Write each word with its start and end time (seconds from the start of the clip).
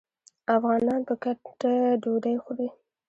افغانان 0.57 1.01
په 1.07 1.13
ګډه 1.23 1.71
ډوډۍ 2.01 2.35
خوري. 2.43 2.67